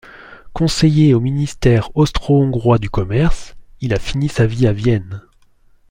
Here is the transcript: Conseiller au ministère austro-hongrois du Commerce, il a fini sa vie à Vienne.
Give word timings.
Conseiller 0.53 1.13
au 1.13 1.19
ministère 1.19 1.95
austro-hongrois 1.95 2.79
du 2.79 2.89
Commerce, 2.89 3.55
il 3.81 3.93
a 3.93 3.99
fini 3.99 4.29
sa 4.29 4.47
vie 4.47 4.65
à 4.65 4.73
Vienne. 4.73 5.21